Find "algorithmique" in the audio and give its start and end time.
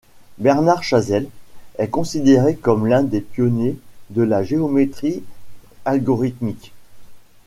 5.85-6.73